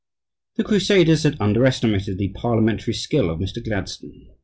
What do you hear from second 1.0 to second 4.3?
had underestimated the parliamentary skill of Mr. Gladstone.